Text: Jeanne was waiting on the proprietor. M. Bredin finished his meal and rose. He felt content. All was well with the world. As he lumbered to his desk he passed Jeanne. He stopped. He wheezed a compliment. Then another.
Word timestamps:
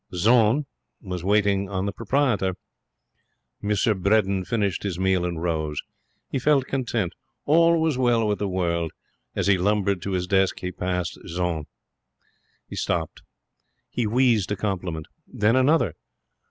Jeanne 0.11 0.65
was 0.99 1.23
waiting 1.23 1.69
on 1.69 1.85
the 1.85 1.91
proprietor. 1.91 2.55
M. 3.63 3.69
Bredin 4.01 4.43
finished 4.43 4.81
his 4.81 4.97
meal 4.97 5.23
and 5.25 5.43
rose. 5.43 5.79
He 6.31 6.39
felt 6.39 6.65
content. 6.65 7.13
All 7.45 7.79
was 7.79 7.99
well 7.99 8.27
with 8.27 8.39
the 8.39 8.47
world. 8.47 8.93
As 9.35 9.45
he 9.45 9.59
lumbered 9.59 10.01
to 10.01 10.13
his 10.13 10.25
desk 10.25 10.59
he 10.61 10.71
passed 10.71 11.19
Jeanne. 11.27 11.67
He 12.67 12.75
stopped. 12.75 13.21
He 13.91 14.07
wheezed 14.07 14.51
a 14.51 14.55
compliment. 14.55 15.05
Then 15.27 15.55
another. 15.55 15.93